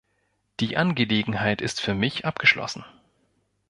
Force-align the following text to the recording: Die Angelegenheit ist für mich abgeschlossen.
Die 0.61 0.77
Angelegenheit 0.77 1.61
ist 1.61 1.79
für 1.79 1.93
mich 1.93 2.25
abgeschlossen. 2.25 2.83